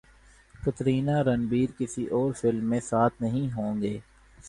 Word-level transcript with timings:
کترینہ 0.55 1.17
رنبیر 1.23 1.69
کسی 1.77 2.05
اور 2.09 2.31
فلم 2.33 2.69
میں 2.69 2.79
ساتھ 2.81 3.21
نہیں 3.21 3.51
ہوں 3.53 3.81
گے 3.81 3.97